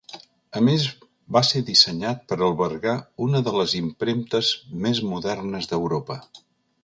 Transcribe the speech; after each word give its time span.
A 0.59 0.61
més 0.67 0.85
va 1.35 1.41
ser 1.49 1.61
dissenyat 1.67 2.23
per 2.31 2.37
albergar 2.47 2.95
una 3.27 3.43
de 3.49 3.55
les 3.57 3.77
impremtes 3.81 4.51
més 4.87 5.03
modernes 5.11 5.69
d'Europa. 5.75 6.19